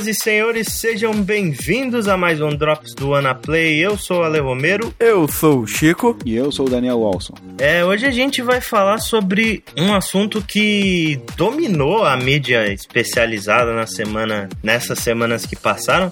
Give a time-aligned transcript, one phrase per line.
[0.00, 3.78] Senhoras e senhores, sejam bem-vindos a mais um Drops do Anaplay.
[3.78, 4.94] Eu sou o Ale Romero.
[4.98, 6.16] Eu sou o Chico.
[6.24, 7.34] E eu sou o Daniel Walson.
[7.58, 13.86] É, hoje a gente vai falar sobre um assunto que dominou a mídia especializada na
[13.86, 16.10] semana, nessas semanas que passaram,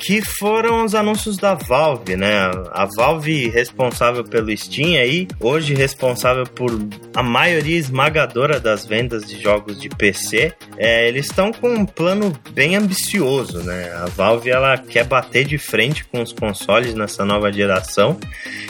[0.00, 2.50] que foram os anúncios da Valve, né?
[2.72, 6.70] A Valve responsável pelo Steam aí, hoje responsável por
[7.14, 10.54] a maioria esmagadora das vendas de jogos de PC.
[10.78, 13.92] É, eles estão com um plano bem ambicioso, né?
[13.92, 18.18] A Valve ela quer bater de frente com os consoles nessa nova geração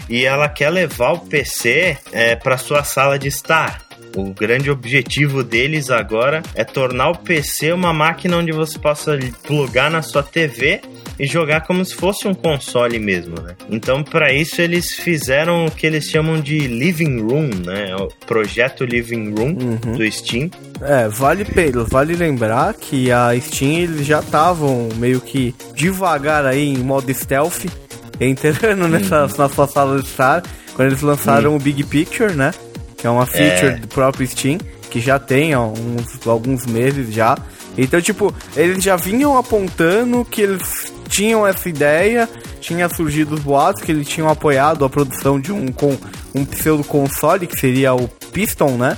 [0.09, 3.83] e ela quer levar o PC é, para sua sala de estar.
[4.17, 9.89] O grande objetivo deles agora é tornar o PC uma máquina onde você possa plugar
[9.89, 10.81] na sua TV
[11.21, 13.55] e jogar como se fosse um console mesmo, né?
[13.69, 17.95] Então, para isso eles fizeram o que eles chamam de Living Room, né?
[17.95, 19.99] O projeto Living Room uhum.
[19.99, 20.51] do Steam.
[20.81, 21.47] É, vale,
[21.91, 27.67] vale lembrar que a Steam eles já estavam meio que devagar aí em modo stealth,
[28.19, 29.37] entrando nessa, uhum.
[29.37, 30.43] na sua sala de estar,
[30.75, 31.57] quando eles lançaram uhum.
[31.57, 32.51] o Big Picture, né?
[32.97, 33.77] Que é uma feature é.
[33.77, 34.57] do próprio Steam,
[34.91, 37.37] que já tem ó, uns, alguns meses já.
[37.77, 42.27] Então, tipo, eles já vinham apontando que eles tinham essa ideia,
[42.63, 45.95] tinha surgido os boatos que eles tinham apoiado a produção de um, com,
[46.35, 48.97] um pseudo console, que seria o Piston, né?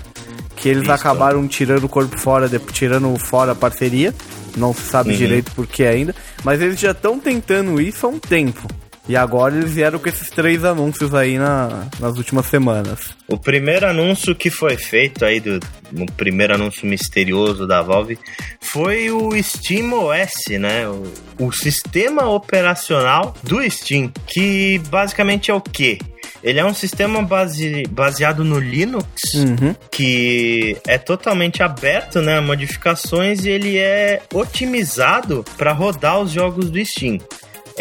[0.55, 0.95] Que eles Piston.
[0.95, 4.15] acabaram tirando o corpo fora, de, tirando fora a parceria.
[4.57, 5.17] Não se sabe uhum.
[5.17, 6.15] direito por que ainda.
[6.45, 8.69] Mas eles já estão tentando isso há um tempo.
[9.09, 13.17] E agora eles vieram com esses três anúncios aí na, nas últimas semanas.
[13.27, 15.59] O primeiro anúncio que foi feito aí, do,
[15.93, 18.19] o primeiro anúncio misterioso da Valve,
[18.61, 20.89] foi o Steam OS, né?
[20.89, 21.03] O,
[21.47, 25.99] o sistema operacional do Steam, que basicamente é o quê?
[26.43, 29.75] Ele é um sistema base, baseado no Linux, uhum.
[29.91, 36.69] que é totalmente aberto né, a modificações e ele é otimizado para rodar os jogos
[36.69, 37.19] do Steam.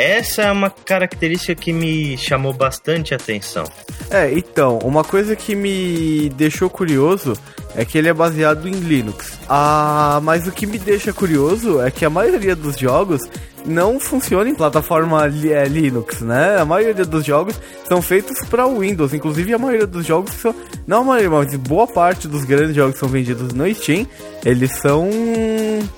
[0.01, 3.65] Essa é uma característica que me chamou bastante atenção.
[4.09, 7.33] É, então, uma coisa que me deixou curioso
[7.75, 9.37] é que ele é baseado em Linux.
[9.47, 13.21] Ah, mas o que me deixa curioso é que a maioria dos jogos
[13.63, 16.57] não funciona em plataforma é, Linux, né?
[16.59, 20.55] A maioria dos jogos são feitos para Windows, inclusive a maioria dos jogos são,
[20.87, 24.07] não a maioria, mas boa parte dos grandes jogos que são vendidos no Steam,
[24.43, 25.07] eles são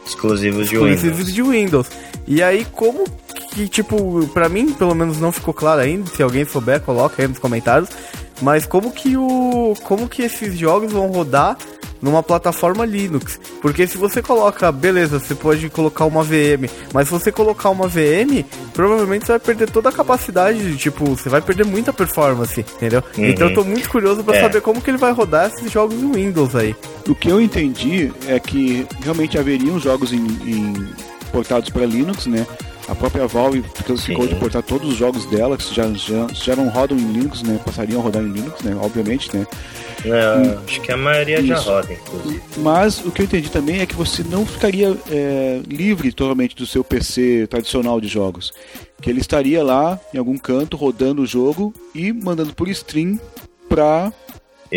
[0.05, 1.33] exclusivos de exclusivos Windows.
[1.33, 1.87] de Windows.
[2.27, 3.05] E aí como
[3.53, 6.09] que, tipo, para mim, pelo menos não ficou claro ainda.
[6.09, 7.89] Se alguém souber, coloca aí nos comentários.
[8.41, 9.75] Mas como que o.
[9.83, 11.55] Como que esses jogos vão rodar
[12.01, 13.39] numa plataforma Linux?
[13.61, 17.87] Porque se você coloca, beleza, você pode colocar uma VM, mas se você colocar uma
[17.87, 18.43] VM,
[18.73, 23.03] provavelmente você vai perder toda a capacidade, de, tipo, você vai perder muita performance, entendeu?
[23.17, 23.25] Uhum.
[23.25, 24.41] Então eu tô muito curioso para é.
[24.41, 26.75] saber como que ele vai rodar esses jogos no Windows aí.
[27.07, 30.89] O que eu entendi é que realmente haveriam jogos em, em
[31.31, 32.45] portados para Linux, né?
[32.87, 33.63] A própria Valve
[33.97, 37.41] ficou de portar todos os jogos dela, que já, já, já não rodam em Linux,
[37.41, 37.59] né?
[37.65, 38.75] Passariam a rodar em Linux, né?
[38.75, 39.47] Obviamente, né?
[40.05, 41.47] É, acho que a maioria Isso.
[41.47, 42.41] já roda, inclusive.
[42.57, 46.65] Mas o que eu entendi também é que você não ficaria é, livre totalmente do
[46.65, 48.51] seu PC tradicional de jogos.
[49.01, 53.17] Que ele estaria lá em algum canto rodando o jogo e mandando por stream
[53.69, 54.11] para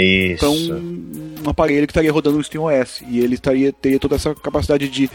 [0.03, 0.45] isso.
[0.45, 1.07] Então,
[1.47, 3.03] um aparelho que estaria rodando no SteamOS.
[3.09, 5.09] E ele estaria, teria toda essa capacidade de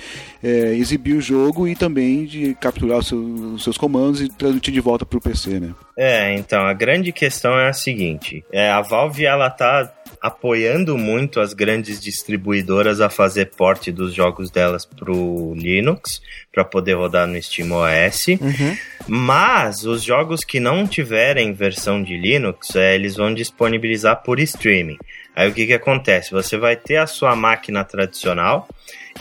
[0.44, 4.74] é, exibir o jogo e também de capturar os seus, os seus comandos e transmitir
[4.74, 5.74] de volta para o PC, né?
[5.98, 8.44] É, então, a grande questão é a seguinte.
[8.52, 14.52] É, a Valve, ela tá apoiando muito as grandes distribuidoras a fazer porte dos jogos
[14.52, 16.22] delas pro Linux,
[16.52, 18.28] para poder rodar no SteamOS.
[18.40, 18.78] Uhum.
[19.08, 25.00] Mas os jogos que não tiverem versão de Linux, é, eles vão disponibilizar por streaming.
[25.36, 26.32] Aí o que, que acontece?
[26.32, 28.68] Você vai ter a sua máquina tradicional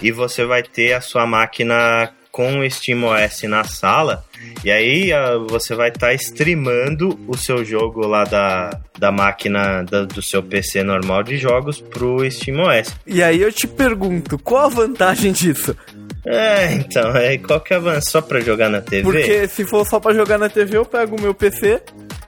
[0.02, 4.24] e você vai ter a sua máquina com o SteamOS na sala.
[4.64, 9.82] E aí uh, você vai estar tá streamando o seu jogo lá da, da máquina
[9.82, 12.94] da, do seu PC normal de jogos pro SteamOS.
[13.06, 15.76] E aí eu te pergunto, qual a vantagem disso?
[16.24, 19.02] É, então, é, qual que é Só pra jogar na TV?
[19.02, 21.80] Porque se for só pra jogar na TV, eu pego o meu PC,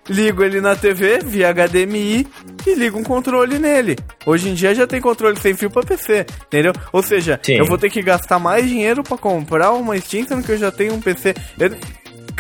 [0.09, 2.27] ligo ele na TV via HDMI
[2.67, 3.97] e ligo um controle nele.
[4.25, 6.73] Hoje em dia já tem controle sem fio para PC, entendeu?
[6.93, 7.57] Ou seja, Sim.
[7.57, 10.71] eu vou ter que gastar mais dinheiro para comprar uma Steam, sendo que eu já
[10.71, 11.35] tenho um PC.
[11.59, 11.77] Eu,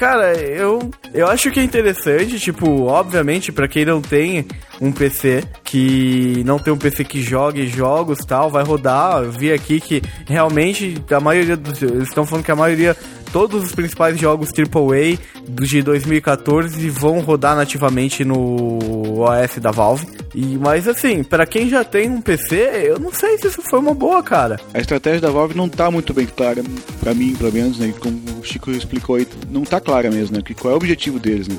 [0.03, 4.45] Cara, eu, eu acho que é interessante, tipo, obviamente, para quem não tem
[4.81, 9.23] um PC, que não tem um PC que jogue jogos tal, vai rodar.
[9.23, 11.81] Eu vi aqui que realmente a maioria dos.
[11.81, 12.97] Eles estão falando que a maioria
[13.33, 15.19] todos os principais jogos AAA
[15.49, 18.79] de 2014 vão rodar nativamente no
[19.21, 20.07] OS da Valve.
[20.35, 23.79] E, mas assim, para quem já tem um PC, eu não sei se isso foi
[23.79, 24.61] uma boa, cara.
[24.73, 26.63] A estratégia da Valve não tá muito bem clara,
[27.01, 27.93] para mim, pelo menos, né?
[27.99, 30.43] Como o Chico explicou aí, não tá clara mesmo, né?
[30.59, 31.57] Qual é o objetivo deles, né?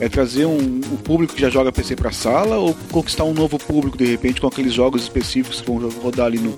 [0.00, 3.58] É trazer um, o público que já joga PC pra sala ou conquistar um novo
[3.58, 6.54] público, de repente, com aqueles jogos específicos que vão rodar ali no,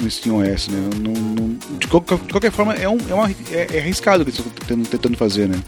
[0.00, 0.90] no SteamOS, né?
[0.96, 4.26] Não, não, de, qualquer, de, qualquer, forma, é, um, é, uma, é, é arriscado o
[4.26, 5.60] que eles estão tentando, tentando fazer, né?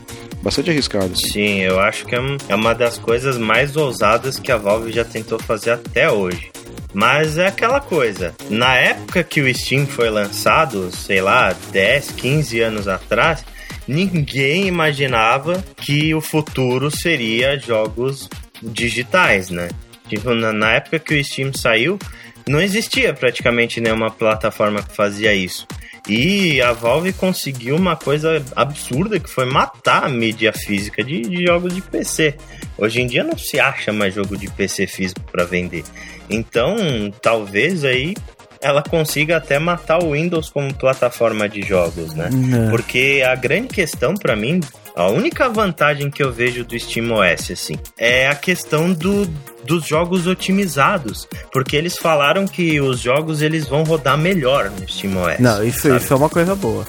[0.43, 1.17] Bastante arriscado.
[1.17, 5.39] Sim, eu acho que é uma das coisas mais ousadas que a Valve já tentou
[5.39, 6.51] fazer até hoje.
[6.93, 8.35] Mas é aquela coisa.
[8.51, 13.45] Na época que o Steam foi lançado, sei lá, 10, 15 anos atrás,
[13.87, 18.29] ninguém imaginava que o futuro seria jogos
[18.63, 19.69] digitais, né?
[20.09, 21.99] Tipo, na, na época que o Steam saiu,
[22.47, 25.67] não existia praticamente nenhuma plataforma que fazia isso.
[26.09, 31.47] E a Valve conseguiu uma coisa absurda que foi matar a mídia física de, de
[31.47, 32.37] jogos de PC.
[32.77, 35.85] Hoje em dia não se acha mais jogo de PC físico para vender.
[36.29, 36.77] Então,
[37.21, 38.15] talvez aí
[38.63, 42.31] ela consiga até matar o Windows como plataforma de jogos, né?
[42.67, 42.71] É.
[42.71, 44.61] Porque a grande questão para mim,
[44.95, 49.27] a única vantagem que eu vejo do SteamOS, assim, é a questão do,
[49.65, 55.41] dos jogos otimizados, porque eles falaram que os jogos eles vão rodar melhor no SteamOS.
[55.41, 56.87] Não, isso, isso é uma coisa boa.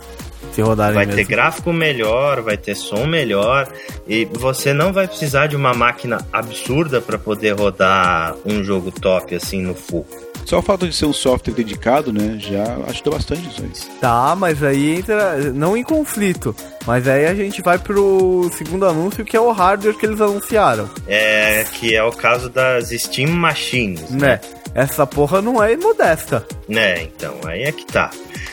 [0.54, 1.20] Se rodarem vai mesmo.
[1.20, 3.68] ter gráfico melhor, vai ter som melhor
[4.08, 9.34] e você não vai precisar de uma máquina absurda para poder rodar um jogo top
[9.34, 10.06] assim no full.
[10.46, 14.00] Só o fato de ser um software dedicado, né, já ajuda bastante isso aí.
[14.00, 16.56] Tá, mas aí entra, não em conflito,
[16.86, 20.90] mas aí a gente vai pro segundo anúncio, que é o hardware que eles anunciaram.
[21.08, 24.10] É, que é o caso das Steam Machines.
[24.12, 24.28] Né?
[24.28, 24.42] né?
[24.76, 26.46] Essa porra não é modesta.
[26.68, 28.10] Né, então, aí é que tá.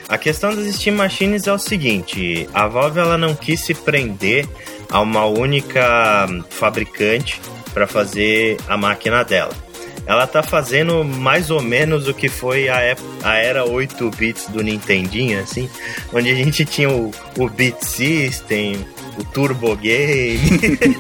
[0.09, 4.47] A questão das Steam Machines é o seguinte, a Valve ela não quis se prender
[4.91, 7.41] a uma única fabricante
[7.73, 9.70] para fazer a máquina dela
[10.11, 14.61] ela tá fazendo mais ou menos o que foi a, a era 8 bits do
[14.61, 15.71] Nintendinho, assim,
[16.13, 18.85] onde a gente tinha o, o Beat System,
[19.17, 20.41] o Turbo Game,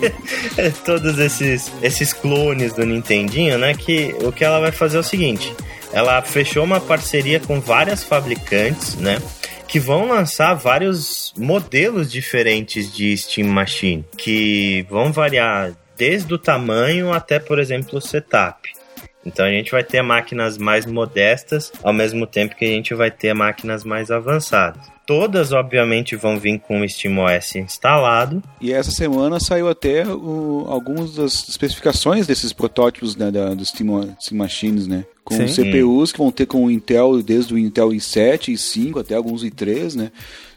[0.86, 3.74] todos esses, esses clones do Nintendinho, né?
[3.74, 5.52] Que o que ela vai fazer é o seguinte:
[5.92, 9.18] ela fechou uma parceria com várias fabricantes, né?
[9.66, 17.12] que vão lançar vários modelos diferentes de Steam Machine, que vão variar desde o tamanho
[17.12, 18.79] até, por exemplo, o setup.
[19.24, 23.10] Então a gente vai ter máquinas mais modestas, ao mesmo tempo que a gente vai
[23.10, 24.80] ter máquinas mais avançadas.
[25.06, 28.42] Todas, obviamente, vão vir com o SteamOS instalado.
[28.60, 34.14] E essa semana saiu até o, algumas das especificações desses protótipos né, da, do Steam,
[34.20, 35.04] Steam Machines, né?
[35.24, 35.64] Com Sim.
[35.64, 39.96] CPUs que vão ter com o Intel, desde o Intel i7, i5 até alguns i3,
[39.96, 40.12] né?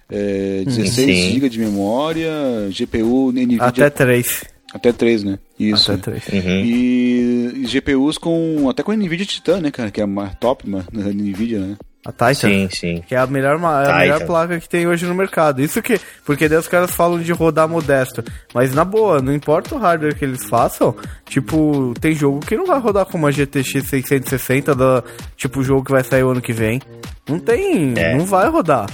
[0.10, 2.32] É, 16 GB de memória,
[2.70, 3.64] GPU NVIDIA...
[3.64, 4.53] Até 3.
[4.74, 5.40] Até 3, né?
[5.60, 5.92] Isso.
[5.92, 6.28] Até 3.
[6.30, 6.62] Uhum.
[6.66, 8.68] E, GPUs com.
[8.70, 9.92] Até com a Nvidia Titan, né, cara?
[9.92, 11.78] Que é a top da Nvidia, né?
[12.06, 12.50] A Titan.
[12.50, 13.04] Sim, sim.
[13.08, 15.62] Que é a melhor, a melhor placa que tem hoje no mercado.
[15.62, 16.00] Isso que.
[16.26, 18.24] Porque daí os caras falam de rodar modesto.
[18.54, 20.94] Mas na boa, não importa o hardware que eles façam.
[21.26, 25.04] Tipo, tem jogo que não vai rodar com uma GTX 660, do,
[25.38, 26.82] tipo o jogo que vai sair o ano que vem.
[27.30, 27.94] Não tem.
[27.96, 28.18] É.
[28.18, 28.88] Não vai rodar.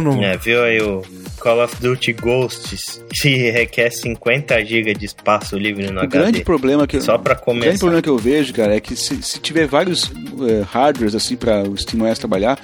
[0.00, 0.22] Não...
[0.24, 1.02] É, viu aí o
[1.38, 6.18] Call of Duty Ghosts, que requer 50 GB de espaço livre no o HD.
[6.18, 7.60] Grande problema que Só para começar.
[7.60, 10.10] O grande problema que eu vejo, cara, é que se, se tiver vários
[10.48, 12.58] é, hardwares assim para o SteamOS trabalhar,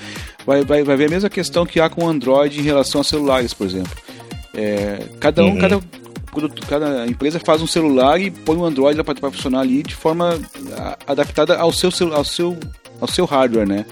[0.46, 3.04] vai, vai, vai ver a mesma questão que há com o Android em relação a
[3.04, 3.92] celulares, por exemplo.
[4.54, 5.58] É, cada um, uhum.
[5.58, 5.80] cada
[6.68, 10.38] cada empresa faz um celular e põe um Android para funcionar ali de forma
[11.06, 12.58] adaptada ao seu, ao seu,
[13.00, 13.86] ao seu hardware, né?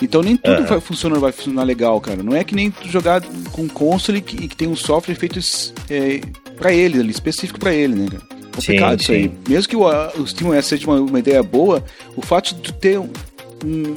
[0.00, 2.22] Então nem tudo vai funcionar, vai funcionar legal, cara.
[2.22, 3.22] Não é que nem jogar
[3.52, 5.40] com console que, que tem um software feito
[5.88, 6.20] é,
[6.56, 8.22] para ele, ali, específico para ele, né, cara?
[8.54, 9.32] Complicado sim, isso aí.
[9.48, 11.84] Mesmo que o, o SteamOS seja uma, uma ideia boa,
[12.14, 13.10] o fato de tu ter um,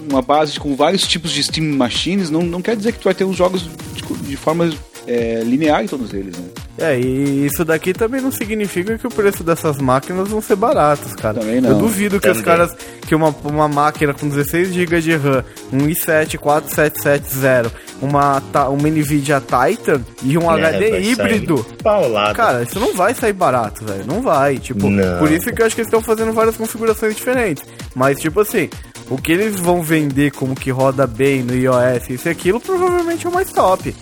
[0.09, 3.13] uma base com vários tipos de Steam Machines não, não quer dizer que tu vai
[3.13, 3.63] ter os jogos
[3.93, 4.69] de, de forma
[5.07, 6.45] é, linear em todos eles, né?
[6.79, 11.13] É, e isso daqui também não significa que o preço dessas máquinas vão ser baratos,
[11.13, 11.39] cara.
[11.39, 11.71] Também não.
[11.71, 12.75] Eu duvido que os caras,
[13.07, 15.43] que uma, uma máquina com 16 GB de RAM,
[15.73, 17.71] um i7 4770,
[18.01, 21.65] uma, uma NVIDIA Titan e um é, HD híbrido.
[21.83, 22.35] Paulado.
[22.35, 24.05] Cara, isso não vai sair barato, velho.
[24.07, 24.57] Não vai.
[24.57, 25.19] Tipo, não.
[25.19, 27.63] por isso que eu acho que eles estão fazendo várias configurações diferentes.
[27.93, 28.69] Mas, tipo assim,
[29.09, 33.25] o que eles vão vender como que roda bem no iOS, isso e aquilo, provavelmente
[33.25, 33.93] é o mais top.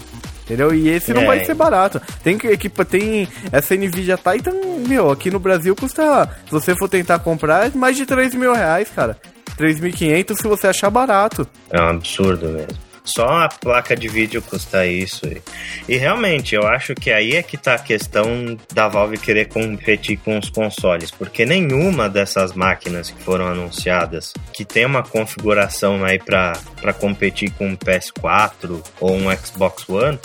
[0.48, 0.74] Entendeu?
[0.74, 1.26] E esse não é.
[1.26, 2.02] vai ser barato.
[2.24, 4.54] Tem que equipa, tem essa Nvidia Titan,
[4.88, 8.88] meu, aqui no Brasil custa, se você for tentar comprar, mais de 3 mil reais,
[8.96, 9.18] cara.
[9.58, 11.46] 3.500 se você achar barato.
[11.70, 12.87] É um absurdo mesmo.
[13.08, 15.26] Só a placa de vídeo custa isso.
[15.26, 15.42] E,
[15.88, 20.18] e realmente, eu acho que aí é que tá a questão da Valve querer competir
[20.18, 26.20] com os consoles, porque nenhuma dessas máquinas que foram anunciadas que tem uma configuração aí
[26.20, 26.60] para
[27.00, 30.20] competir com um PS4 ou um Xbox One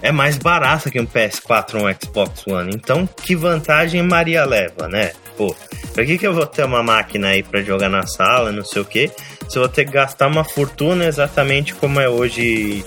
[0.00, 2.74] é mais barata que um PS4 ou um Xbox One.
[2.74, 5.12] Então, que vantagem Maria leva, né?
[5.36, 5.54] Pô,
[5.94, 8.82] pra que, que eu vou ter uma máquina aí para jogar na sala, não sei
[8.82, 9.10] o que,
[9.48, 12.84] se eu vou ter que gastar uma fortuna exatamente como é hoje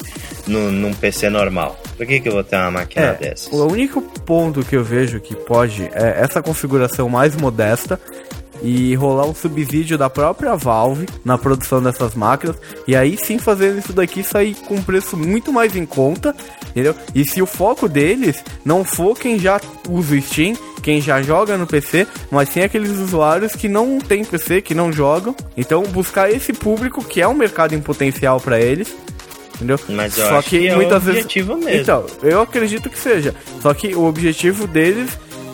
[0.48, 1.80] no, num PC normal?
[1.98, 3.52] Por que, que eu vou ter uma máquina É, dessas?
[3.54, 8.00] o único ponto que eu vejo que pode é essa configuração mais modesta
[8.62, 12.56] e rolar um subsídio da própria Valve na produção dessas máquinas
[12.88, 16.34] e aí sim fazendo isso daqui sair com um preço muito mais em conta,
[16.76, 16.94] entendeu?
[17.16, 21.58] E se o foco deles não for quem já usa o Steam, quem já joga
[21.58, 26.30] no PC, mas sim aqueles usuários que não tem PC, que não jogam, então buscar
[26.32, 28.94] esse público que é um mercado em potencial para eles.
[29.56, 29.80] Entendeu?
[29.88, 31.70] Mas eu acho que é o objetivo mesmo.
[31.82, 33.34] Então, eu acredito que seja.
[33.62, 35.10] Só que o objetivo deles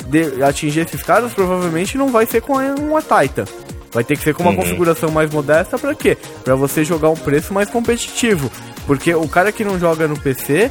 [0.07, 3.45] de atingir esses caras provavelmente não vai ser com uma Taita.
[3.93, 4.57] Vai ter que ser com uma Uhum.
[4.57, 6.17] configuração mais modesta pra quê?
[6.43, 8.51] Pra você jogar um preço mais competitivo.
[8.91, 10.69] Porque o cara que não joga no PC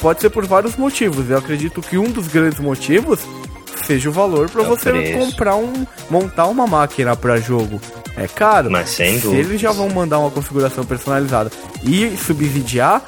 [0.00, 1.28] pode ser por vários motivos.
[1.28, 3.18] Eu acredito que um dos grandes motivos
[3.84, 5.18] seja o valor pra É você preço.
[5.18, 7.80] comprar um montar uma máquina pra jogo.
[8.16, 8.70] É caro.
[8.70, 9.46] Mas sem Se dúvidas.
[9.46, 11.50] eles já vão mandar uma configuração personalizada
[11.82, 13.02] e subsidiar,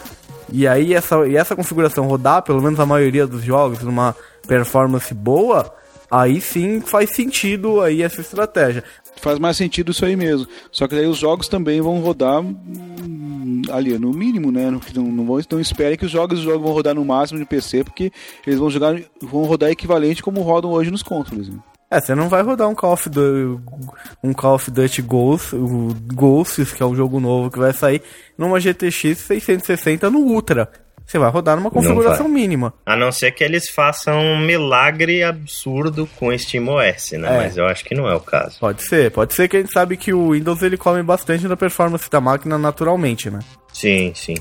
[0.53, 4.17] e aí essa, e essa configuração rodar, pelo menos a maioria dos jogos, numa
[4.49, 5.73] performance boa,
[6.11, 8.83] aí sim faz sentido aí essa estratégia.
[9.17, 10.47] Faz mais sentido isso aí mesmo.
[10.73, 14.71] Só que daí os jogos também vão rodar hum, ali, no mínimo, né?
[14.71, 17.45] Não, não, vão, não espere que os jogos, os jogos vão rodar no máximo de
[17.45, 18.13] PC, porque
[18.47, 21.49] eles vão jogar, vão rodar equivalente como rodam hoje nos controles.
[21.49, 21.59] Né?
[21.91, 23.61] É, você não vai rodar um Call of Duty,
[24.23, 25.59] um Call of Duty Ghosts,
[26.15, 28.01] Ghosts, que é um jogo novo que vai sair,
[28.39, 30.71] numa GTX 660 no Ultra.
[31.11, 32.73] Você vai rodar numa configuração mínima.
[32.87, 37.29] A não ser que eles façam um milagre absurdo com o SteamOS, né?
[37.29, 37.37] É.
[37.39, 38.61] Mas eu acho que não é o caso.
[38.61, 41.57] Pode ser, pode ser que a gente sabe que o Windows ele come bastante da
[41.57, 43.41] performance da máquina naturalmente, né?
[43.73, 44.37] Sim, sim.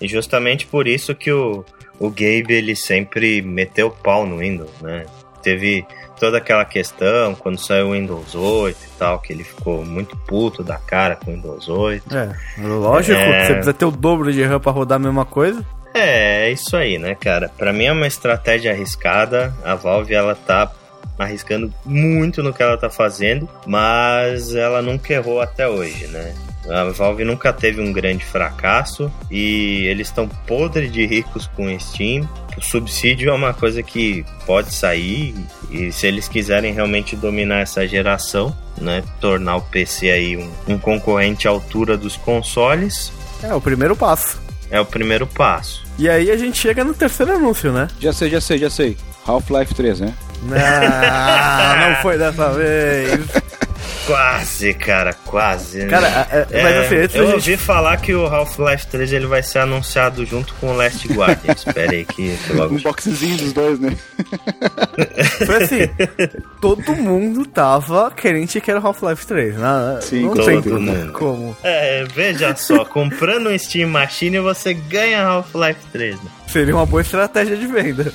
[0.00, 1.64] E justamente por isso que o,
[1.98, 5.04] o Gabe ele sempre meteu o pau no Windows, né?
[5.42, 5.84] Teve
[6.20, 10.62] toda aquela questão quando saiu o Windows 8 e tal, que ele ficou muito puto
[10.62, 12.16] da cara com o Windows 8.
[12.16, 12.32] É,
[12.64, 13.44] lógico, É.
[13.46, 15.66] você precisa ter o dobro de RAM pra rodar a mesma coisa.
[15.94, 17.50] É, é isso aí, né, cara?
[17.56, 19.54] Pra mim é uma estratégia arriscada.
[19.64, 20.72] A Valve ela tá
[21.18, 26.34] arriscando muito no que ela tá fazendo, mas ela nunca errou até hoje, né?
[26.68, 32.28] A Valve nunca teve um grande fracasso e eles estão podre de ricos com Steam.
[32.56, 35.34] O subsídio é uma coisa que pode sair
[35.70, 40.78] e se eles quiserem realmente dominar essa geração, né, tornar o PC aí um, um
[40.78, 44.40] concorrente à altura dos consoles, É o primeiro passo.
[44.72, 45.84] É o primeiro passo.
[45.98, 47.86] E aí a gente chega no terceiro anúncio, né?
[48.00, 48.96] Já sei, já sei, já sei.
[49.26, 50.14] Half-Life 3, né?
[50.42, 53.20] Não, não foi dessa vez.
[54.06, 55.78] Quase, cara, quase.
[55.78, 55.86] né?
[55.86, 59.26] Cara, é- é- mas assim, antes eu gente- ouvi falar que o Half-Life 3 ele
[59.26, 61.52] vai ser anunciado junto com o Last Guardian.
[61.54, 62.74] Espera aí que, que logo.
[62.74, 63.96] Um boxezinho dos dois, né?
[65.46, 65.88] Foi assim,
[66.60, 69.98] todo mundo tava querente que era o Half-Life 3, né?
[70.02, 71.12] Sim, não todo tem mundo.
[71.12, 71.56] como.
[71.62, 76.16] É, veja só, comprando um Steam Machine você ganha Half-Life 3.
[76.16, 76.30] Né?
[76.52, 78.12] Seria uma boa estratégia de venda.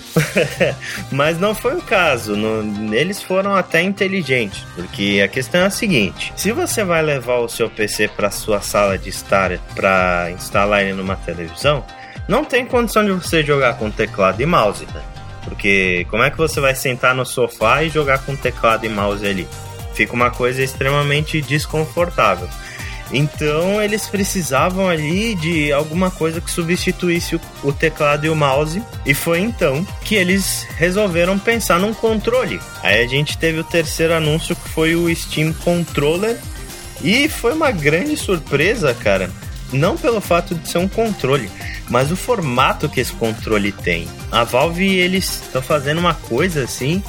[1.12, 2.36] Mas não foi o caso.
[2.36, 7.38] no- eles foram até inteligentes, porque a questão é a seguinte: se você vai levar
[7.39, 11.84] o seu PC para sua sala de estar para instalar ele numa televisão,
[12.27, 15.01] não tem condição de você jogar com teclado e mouse, né?
[15.46, 19.25] Porque como é que você vai sentar no sofá e jogar com teclado e mouse
[19.25, 19.48] ali?
[19.94, 22.48] Fica uma coisa extremamente desconfortável.
[23.12, 28.84] Então eles precisavam ali de alguma coisa que substituísse o, teclado e o mouse.
[29.06, 32.60] E foi então que eles resolveram pensar num controle.
[32.84, 36.38] Aí a gente teve o terceiro anúncio que foi o Steam Controller.
[37.04, 39.30] E foi uma grande surpresa, cara.
[39.72, 41.50] Não pelo fato de ser um controle,
[41.90, 44.08] mas o formato que esse controle tem.
[44.32, 47.04] A Valve eles estão fazendo uma coisa assim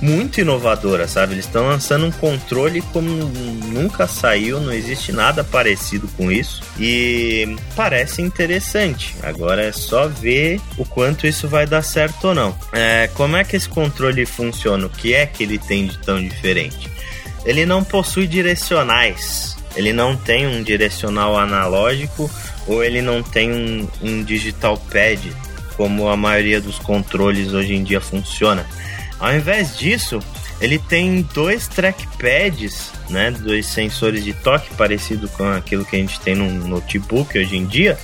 [0.00, 1.34] muito inovadora, sabe?
[1.34, 7.56] Eles estão lançando um controle como nunca saiu, não existe nada parecido com isso e
[7.74, 9.14] parece interessante.
[9.22, 12.56] Agora é só ver o quanto isso vai dar certo ou não.
[12.72, 14.86] É, como é que esse controle funciona?
[14.86, 16.90] O que é que ele tem de tão diferente?
[17.44, 19.56] Ele não possui direcionais.
[19.76, 22.30] Ele não tem um direcional analógico
[22.66, 25.32] ou ele não tem um, um digital pad
[25.76, 28.64] como a maioria dos controles hoje em dia funciona.
[29.24, 30.18] Ao invés disso,
[30.60, 36.20] ele tem dois trackpads, né, dois sensores de toque parecido com aquilo que a gente
[36.20, 37.98] tem no notebook hoje em dia,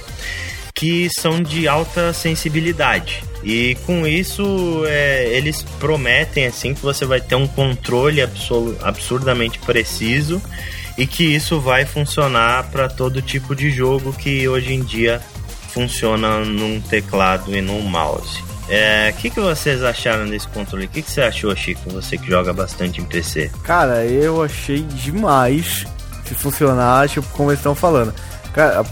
[0.74, 3.22] que são de alta sensibilidade.
[3.44, 8.22] E com isso, é, eles prometem assim que você vai ter um controle
[8.80, 10.40] absurdamente preciso
[10.96, 15.20] e que isso vai funcionar para todo tipo de jogo que hoje em dia
[15.68, 18.49] funciona num teclado e num mouse.
[18.70, 20.84] O é, que, que vocês acharam desse controle?
[20.84, 21.90] O que, que você achou, Chico?
[21.90, 23.50] Você que joga bastante em PC.
[23.64, 25.84] Cara, eu achei demais
[26.24, 28.14] se funcionar, tipo, como eles estão falando.
[28.54, 28.82] Cara,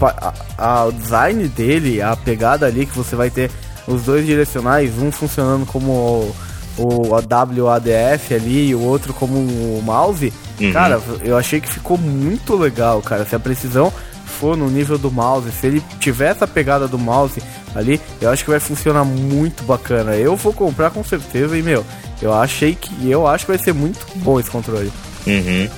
[0.85, 3.49] o design dele, a pegada ali que você vai ter
[3.87, 6.35] os dois direcionais, um funcionando como o,
[6.77, 10.33] o WADF ali e o outro como o mouse.
[10.59, 10.73] Uhum.
[10.73, 13.25] Cara, eu achei que ficou muito legal, cara.
[13.25, 13.93] Se a precisão
[14.39, 17.41] for no nível do mouse, se ele tiver essa pegada do mouse
[17.75, 20.15] ali, eu acho que vai funcionar muito bacana.
[20.15, 21.85] Eu vou comprar com certeza e, meu,
[22.21, 23.09] eu achei que.
[23.09, 24.91] Eu acho que vai ser muito bom esse controle.
[25.27, 25.69] Uhum.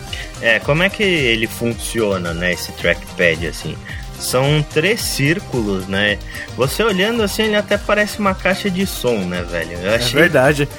[0.42, 3.76] É, como é que ele funciona, né, esse trackpad, assim?
[4.22, 6.20] São três círculos, né?
[6.56, 9.74] Você olhando assim, ele até parece uma caixa de som, né, velho?
[9.74, 10.20] Eu é achei...
[10.20, 10.70] É verdade.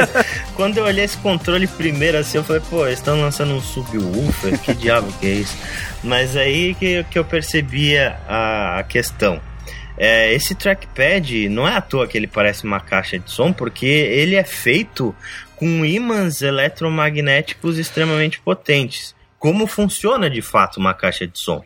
[0.54, 4.58] Quando eu olhei esse controle primeiro assim, eu falei, pô, eles estão lançando um subwoofer,
[4.58, 5.56] que diabo que é isso?
[6.04, 9.40] Mas aí que, que eu percebi a, a questão.
[9.96, 13.86] É, esse trackpad não é à toa que ele parece uma caixa de som, porque
[13.86, 15.14] ele é feito
[15.56, 19.14] com ímãs eletromagnéticos extremamente potentes.
[19.38, 21.62] Como funciona de fato uma caixa de som?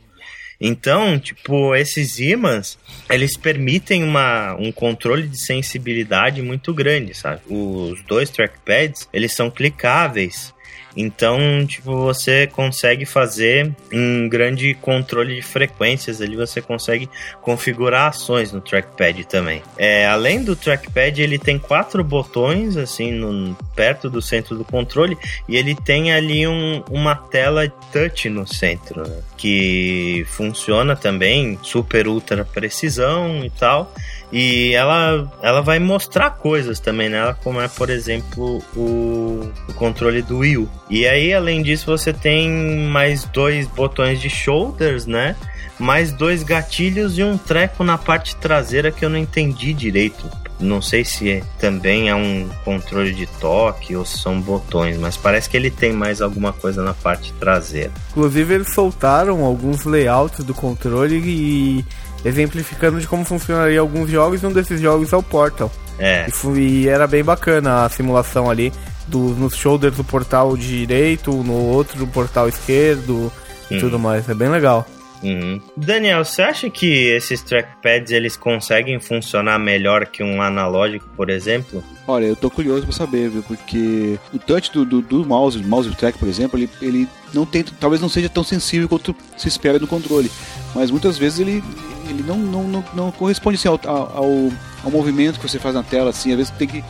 [0.61, 2.79] Então, tipo, esses ímãs,
[3.11, 7.41] eles permitem uma, um controle de sensibilidade muito grande, sabe?
[7.49, 10.55] Os dois trackpads, eles são clicáveis
[10.97, 17.09] então, tipo, você consegue fazer um grande controle de frequências ali, você consegue
[17.43, 19.63] configurar ações no trackpad também.
[19.77, 25.19] É, além do trackpad, ele tem quatro botões, assim, no, perto do centro do controle,
[25.49, 29.21] e ele tem ali um, uma tela touch no centro, né?
[29.37, 33.93] que funciona também super ultra precisão e tal.
[34.33, 40.23] E ela, ela vai mostrar coisas também nela, como é, por exemplo, o, o controle
[40.23, 40.64] do Wii U.
[40.89, 42.49] E aí, além disso, você tem
[42.89, 45.37] mais dois botões de shoulders, né?
[45.79, 50.31] Mais dois gatilhos e um treco na parte traseira que eu não entendi direito.
[50.61, 55.17] Não sei se é, também é um controle de toque ou se são botões, mas
[55.17, 57.91] parece que ele tem mais alguma coisa na parte traseira.
[58.11, 61.85] Inclusive, eles soltaram alguns layouts do controle e
[62.25, 65.71] exemplificando de como funcionaria alguns jogos, e um desses jogos é o Portal.
[65.99, 66.27] É.
[66.29, 68.73] E, foi, e era bem bacana a simulação ali,
[69.07, 73.33] do, nos shoulders do portal direito, no outro do portal esquerdo
[73.71, 73.81] e hum.
[73.81, 74.29] tudo mais.
[74.29, 74.87] É bem legal.
[75.25, 75.59] Uhum.
[75.75, 81.83] Daniel, você acha que esses trackpads eles conseguem funcionar melhor que um analógico, por exemplo?
[82.07, 83.43] Olha, eu tô curioso para saber, viu?
[83.43, 87.47] Porque o touch do, do, do mouse, do mouse track, por exemplo, ele, ele não
[87.47, 90.31] tem, talvez não seja tão sensível quanto se espera do controle,
[90.75, 91.65] mas muitas vezes ele,
[92.07, 94.53] ele não, não, não, não corresponde assim, ao, ao,
[94.85, 96.85] ao, movimento que você faz na tela, assim, às vezes tem que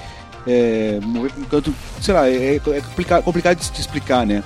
[0.47, 4.43] é, mover um canto, sei lá, é, é complicado, complicado de, de explicar, né?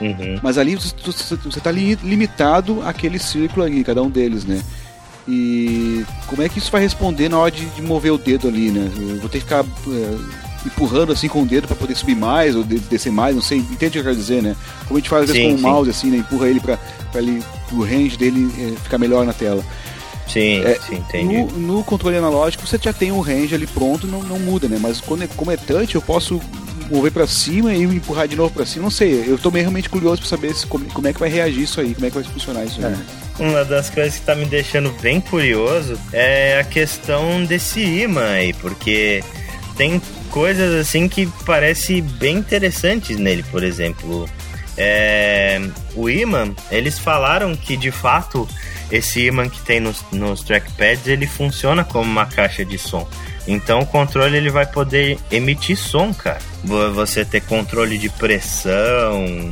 [0.00, 0.38] Uhum.
[0.42, 4.60] Mas ali você está limitado àquele círculo ali, cada um deles, né?
[5.28, 8.70] E como é que isso vai responder na hora de, de mover o dedo ali,
[8.70, 8.90] né?
[8.96, 12.56] Eu vou ter que ficar é, empurrando assim com o dedo para poder subir mais
[12.56, 14.56] ou descer mais, não sei, entende o que eu quero dizer, né?
[14.86, 16.16] Como a gente faz às vezes sim, com o mouse, assim, né?
[16.18, 16.78] Empurra ele para
[17.14, 19.62] ele, o range dele é, ficar melhor na tela.
[20.28, 21.34] Sim, é, sim, entendi.
[21.34, 24.78] No, no, controle analógico você já tem um range ali pronto, não, não muda, né?
[24.80, 26.40] Mas quando é, como é touch, eu posso
[26.90, 28.84] mover para cima e empurrar de novo para cima.
[28.84, 31.62] Não sei, eu tô realmente curioso para saber se, como, como, é que vai reagir
[31.62, 32.92] isso aí, como é que vai funcionar isso aí.
[32.92, 33.42] É.
[33.42, 38.52] Uma das coisas que tá me deixando bem curioso é a questão desse imã aí,
[38.52, 39.24] porque
[39.76, 44.28] tem coisas assim que parece bem interessantes nele, por exemplo.
[44.76, 45.60] É,
[45.94, 48.48] o imã, eles falaram que de fato
[48.92, 53.08] esse imã que tem nos, nos trackpads ele funciona como uma caixa de som.
[53.48, 56.38] Então o controle ele vai poder emitir som, cara.
[56.94, 59.50] Você ter controle de pressão,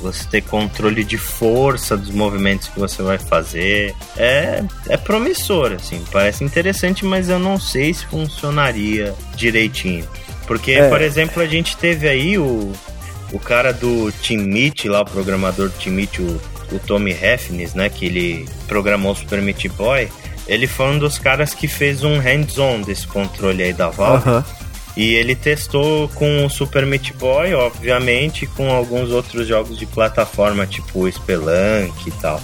[0.00, 3.94] você ter controle de força dos movimentos que você vai fazer.
[4.16, 10.06] É, é promissor, assim, parece interessante, mas eu não sei se funcionaria direitinho.
[10.46, 10.88] Porque, é.
[10.88, 12.72] por exemplo, a gente teve aí o,
[13.32, 16.40] o cara do Team Meet, lá, o programador do Team Meet, o,
[16.72, 20.08] o Tommy Heffnes, né, que ele programou o Super Meat Boy
[20.50, 24.28] ele foi um dos caras que fez um hands-on desse controle aí da Valve.
[24.28, 24.44] Uhum.
[24.96, 30.66] E ele testou com o Super Meat Boy, obviamente, com alguns outros jogos de plataforma,
[30.66, 32.42] tipo Spelunk e tal.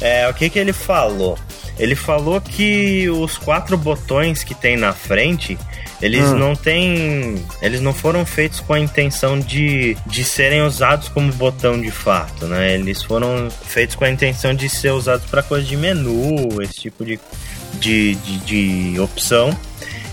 [0.00, 1.38] É, o que, que ele falou?
[1.78, 5.58] Ele falou que os quatro botões que tem na frente,
[6.04, 6.36] eles hum.
[6.36, 7.42] não têm.
[7.62, 12.46] Eles não foram feitos com a intenção de, de serem usados como botão de fato,
[12.46, 12.74] né?
[12.74, 17.06] Eles foram feitos com a intenção de ser usados para coisa de menu, esse tipo
[17.06, 17.18] de,
[17.80, 18.38] de, de,
[18.92, 19.56] de opção.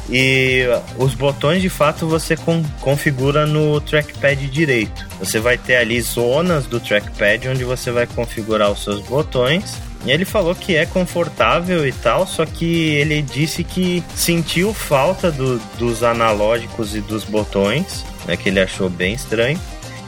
[0.09, 0.63] E
[0.97, 2.37] os botões de fato você
[2.79, 5.05] configura no trackpad direito.
[5.19, 9.75] Você vai ter ali zonas do trackpad onde você vai configurar os seus botões.
[10.05, 15.31] E ele falou que é confortável e tal, só que ele disse que sentiu falta
[15.31, 19.59] do, dos analógicos e dos botões, né, que ele achou bem estranho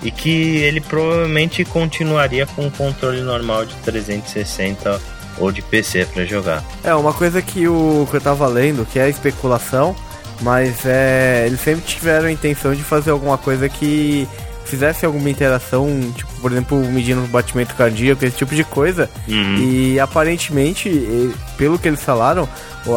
[0.01, 4.99] e que ele provavelmente continuaria com o controle normal de 360
[5.37, 6.63] ou de PC para jogar.
[6.83, 9.95] É, uma coisa que, o, que eu tava lendo, que é especulação,
[10.41, 14.27] mas é, eles sempre tiveram a intenção de fazer alguma coisa que
[14.65, 19.09] fizesse alguma interação, tipo, por exemplo, medindo o batimento cardíaco, esse tipo de coisa.
[19.29, 19.57] Uhum.
[19.59, 20.91] E aparentemente,
[21.55, 22.47] pelo que eles falaram,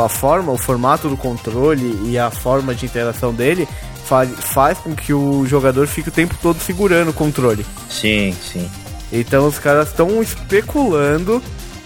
[0.05, 3.69] a forma, o formato do controle e a forma de interação dele
[4.05, 7.65] faz, faz com que o jogador fique o tempo todo segurando o controle.
[7.89, 8.69] Sim, sim.
[9.13, 11.41] Então os caras estão especulando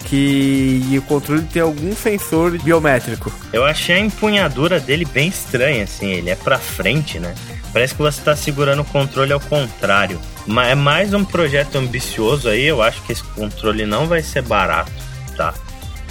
[0.05, 3.33] que o controle tem algum sensor biométrico.
[3.53, 7.35] Eu achei a empunhadura dele bem estranha, assim, ele é pra frente, né?
[7.73, 10.21] Parece que você tá segurando o controle ao contrário.
[10.47, 14.43] Mas é mais um projeto ambicioso aí, eu acho que esse controle não vai ser
[14.43, 14.91] barato,
[15.37, 15.55] tá?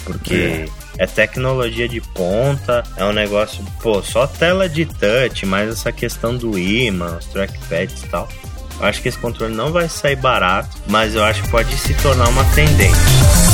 [0.06, 5.70] Porque é é tecnologia de ponta, é um negócio, pô, só tela de touch, mais
[5.70, 8.28] essa questão do imã, os trackpads e tal.
[8.78, 11.94] Eu acho que esse controle não vai sair barato, mas eu acho que pode se
[11.96, 13.49] tornar uma tendência.